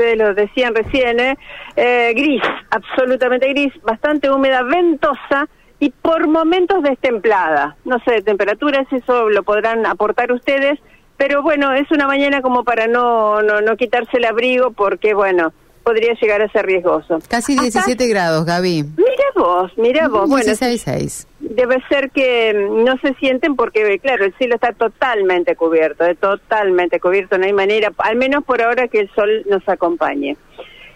[0.00, 1.36] ustedes lo decían recién, ¿eh?
[1.76, 5.46] Eh, gris, absolutamente gris, bastante húmeda, ventosa
[5.78, 7.76] y por momentos destemplada.
[7.84, 10.78] No sé, de temperaturas, eso lo podrán aportar ustedes,
[11.18, 15.52] pero bueno, es una mañana como para no, no, no quitarse el abrigo porque, bueno,
[15.84, 17.18] podría llegar a ser riesgoso.
[17.28, 18.84] Casi 17 grados, Gaby.
[18.96, 20.30] Mira vos, mira vos.
[20.30, 26.04] Bueno, 16, debe ser que no se sienten porque, claro, el cielo está totalmente cubierto,
[26.04, 30.36] eh, totalmente cubierto, no hay manera, al menos por ahora que el sol nos acompañe.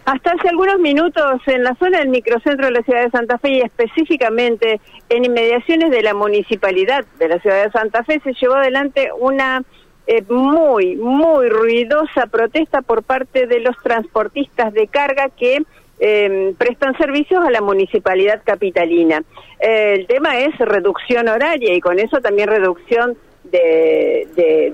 [0.04, 3.50] Hasta hace algunos minutos en la zona del microcentro de la ciudad de Santa Fe
[3.50, 8.54] y específicamente en inmediaciones de la municipalidad de la ciudad de Santa Fe se llevó
[8.54, 9.62] adelante una
[10.06, 15.62] eh, muy, muy ruidosa protesta por parte de los transportistas de carga que
[15.98, 19.22] eh, prestan servicios a la municipalidad capitalina.
[19.60, 24.26] Eh, el tema es reducción horaria y con eso también reducción de,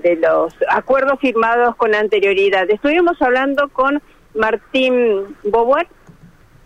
[0.03, 2.71] de, los acuerdos firmados con anterioridad.
[2.71, 4.01] Estuvimos hablando con
[4.35, 5.87] Martín Bobuar,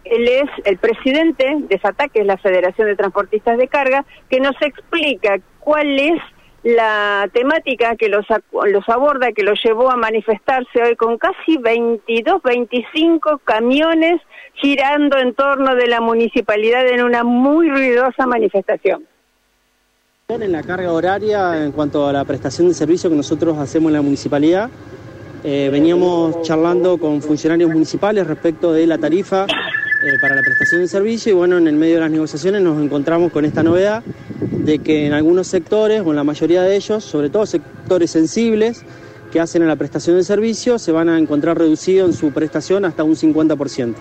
[0.05, 4.39] él es el presidente de FATA, que es la Federación de Transportistas de Carga, que
[4.39, 6.21] nos explica cuál es
[6.65, 12.43] la temática que los, los aborda, que los llevó a manifestarse hoy con casi 22,
[12.43, 14.21] 25 camiones
[14.55, 19.07] girando en torno de la municipalidad en una muy ruidosa manifestación.
[20.27, 23.97] En la carga horaria, en cuanto a la prestación de servicio que nosotros hacemos en
[23.97, 24.71] la municipalidad,
[25.45, 30.89] eh, veníamos charlando con funcionarios municipales respecto de la tarifa eh, para la prestación de
[30.89, 34.03] servicio y bueno, en el medio de las negociaciones nos encontramos con esta novedad
[34.65, 38.83] de que en algunos sectores, o en la mayoría de ellos, sobre todo sectores sensibles
[39.31, 42.85] que hacen a la prestación de servicio, se van a encontrar reducidos en su prestación
[42.85, 43.95] hasta un 50%.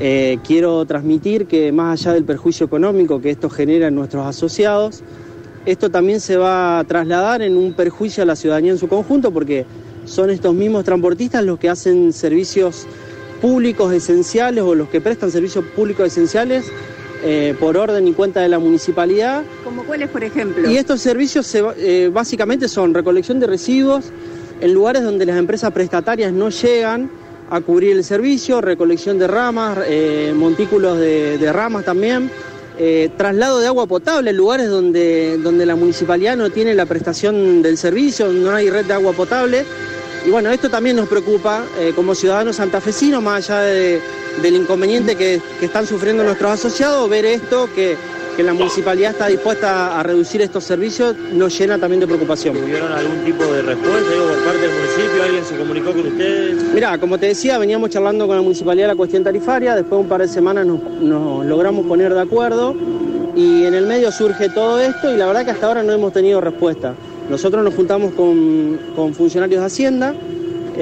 [0.00, 5.02] Eh, quiero transmitir que más allá del perjuicio económico que esto genera en nuestros asociados,
[5.66, 9.30] esto también se va a trasladar en un perjuicio a la ciudadanía en su conjunto
[9.30, 9.66] porque
[10.06, 12.86] son estos mismos transportistas los que hacen servicios
[13.42, 16.64] públicos esenciales o los que prestan servicios públicos esenciales
[17.22, 19.42] eh, por orden y cuenta de la municipalidad.
[19.62, 20.70] ¿Como cuáles, por ejemplo?
[20.70, 24.06] Y estos servicios eh, básicamente son recolección de residuos
[24.60, 27.10] en lugares donde las empresas prestatarias no llegan
[27.50, 32.30] a cubrir el servicio, recolección de ramas, eh, montículos de, ramas también,
[33.18, 37.76] traslado de agua potable en lugares donde, donde la municipalidad no tiene la prestación del
[37.76, 39.64] servicio, no hay red de agua potable.
[40.24, 41.64] Y bueno, esto también nos preocupa
[41.94, 44.00] como ciudadanos santafesinos, más allá de,
[44.42, 47.96] del inconveniente que, están sufriendo nuestros asociados, ver esto, que,
[48.40, 52.56] la municipalidad está dispuesta a reducir estos servicios, nos llena también de preocupación.
[52.56, 55.22] ¿Tuvieron algún tipo de respuesta por parte del municipio?
[55.22, 56.62] ¿Alguien se comunicó con ustedes?
[56.72, 60.08] Mira, como te decía, veníamos charlando con la municipalidad la cuestión tarifaria, después de un
[60.08, 60.80] par de semanas nos,
[61.44, 62.74] logramos poner de acuerdo
[63.36, 66.14] y en el medio surge todo esto y la verdad que hasta ahora no hemos
[66.14, 66.94] tenido respuesta.
[67.28, 70.14] Nosotros nos juntamos con, con funcionarios de Hacienda,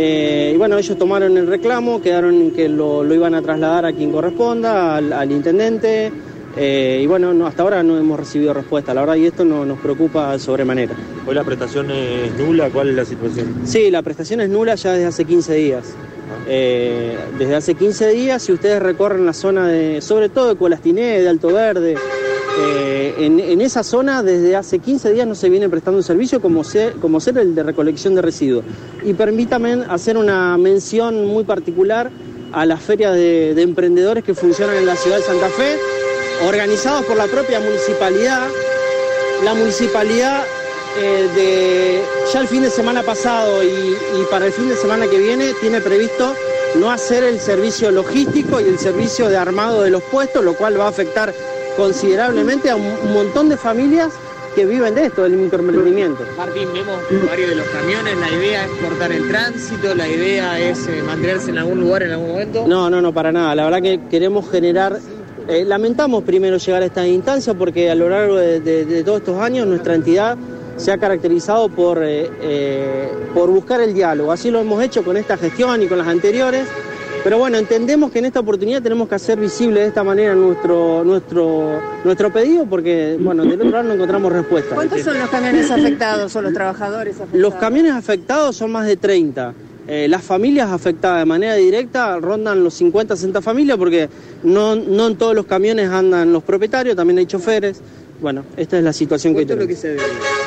[0.01, 4.13] eh, y bueno, ellos tomaron el reclamo, quedaron que lo, iban a trasladar a quien
[4.13, 6.13] corresponda, al, intendente.
[6.57, 9.81] Eh, y bueno, hasta ahora no hemos recibido respuesta, la verdad, y esto no, nos
[9.81, 10.95] preocupa sobremanera.
[11.27, 12.71] ¿Hoy la prestación es nula?
[12.71, 13.63] ¿Cuál es la situación?
[13.65, 15.85] Sí, la prestación es nula ya desde hace 15 días.
[16.31, 16.45] Ah.
[16.47, 21.21] Eh, desde hace 15 días, si ustedes recorren la zona de, sobre todo de Colastiné,
[21.21, 21.97] de Alto Verde,
[22.61, 26.63] eh, en, esa zona desde hace 15 días no se viene prestando un servicio como
[27.01, 28.65] como ser el de recolección de residuos.
[29.05, 32.11] Y permítame hacer una mención muy particular
[32.53, 35.77] a las ferias de, emprendedores que funcionan en la ciudad de Santa Fe,
[36.47, 38.47] organizados por la propia municipalidad.
[39.45, 40.43] La municipalidad
[41.01, 42.03] eh, de
[42.33, 45.81] ya el fin de semana pasado y para el fin de semana que viene tiene
[45.81, 46.35] previsto
[46.77, 50.79] no hacer el servicio logístico y el servicio de armado de los puestos, lo cual
[50.79, 51.33] va a afectar
[51.79, 54.13] considerablemente a un montón de familias
[54.57, 56.25] que viven de esto, del microemprendimiento.
[56.37, 56.97] Martín, vemos
[57.31, 61.51] varios de los camiones, la idea es cortar el tránsito, la idea es eh, mantenerse
[61.51, 62.67] en algún lugar en algún momento.
[62.67, 63.55] No, no, no, para nada.
[63.55, 64.99] La verdad que queremos generar,
[65.47, 69.65] eh, lamentamos primero llegar a esta instancia porque a lo largo de, todos estos años
[69.69, 70.37] nuestra entidad
[70.77, 74.33] se ha caracterizado por, eh, por buscar el diálogo.
[74.33, 76.67] Así lo hemos hecho con esta gestión y con las anteriores.
[77.25, 81.05] Pero bueno, entendemos que en esta oportunidad tenemos que hacer visible de esta manera nuestro,
[81.05, 84.75] nuestro, nuestro pedido porque, bueno, del otro lado no encontramos respuesta.
[84.75, 87.41] ¿Cuántos son los camiones afectados o los trabajadores afectados?
[87.41, 89.55] Los camiones afectados son más de 30.
[89.89, 94.09] Eh, las familias afectadas de manera directa rondan los 50, 60 familias porque
[94.43, 97.81] no, no en todos los camiones andan los propietarios, también hay choferes.
[98.21, 99.71] Bueno, esta es la situación que tenemos.
[99.71, 100.38] Es lo que se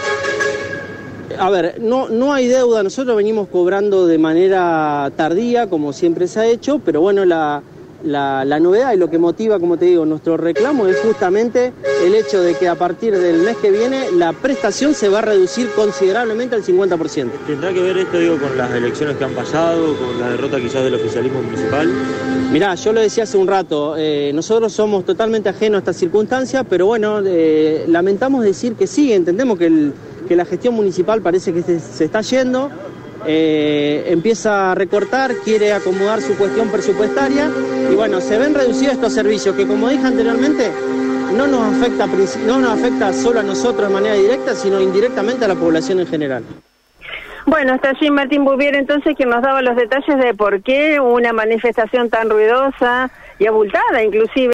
[1.41, 6.39] a ver, no, no hay deuda, nosotros venimos cobrando de manera tardía, como siempre se
[6.39, 7.61] ha hecho, pero bueno, la,
[8.03, 11.71] La, la novedad y lo que motiva, como te digo, nuestro reclamo es justamente
[12.03, 15.21] el hecho de que a partir del mes que viene la prestación se va a
[15.21, 17.29] reducir considerablemente al 50%.
[17.45, 20.83] ¿Tendrá que ver esto, digo, con las elecciones que han pasado, con la derrota quizás
[20.83, 21.87] del oficialismo municipal?
[22.51, 26.63] Mirá, yo lo decía hace un rato, eh, nosotros somos totalmente ajenos a esta circunstancia,
[26.63, 29.93] pero bueno, eh, lamentamos decir que sí, entendemos que, el-
[30.31, 32.71] que la gestión municipal parece que se, está yendo,
[33.27, 37.51] eh, empieza a recortar, quiere acomodar su cuestión presupuestaria
[37.91, 40.71] y bueno, se ven reducidos estos servicios que como dije anteriormente,
[41.35, 42.07] no nos afecta,
[42.47, 46.07] no nos afecta solo a nosotros de manera directa, sino indirectamente a la población en
[46.07, 46.43] general.
[47.45, 51.33] Bueno, está allí Martín Bouvier entonces que nos daba los detalles de por qué una
[51.33, 54.47] manifestación tan ruidosa y abultada inclusive.